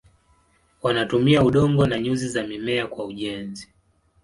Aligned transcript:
Wanatumia 0.81 1.43
udongo 1.43 1.87
na 1.87 1.99
nyuzi 1.99 2.29
za 2.29 2.43
mimea 2.47 2.87
kwa 2.87 3.05
ujenzi. 3.05 3.69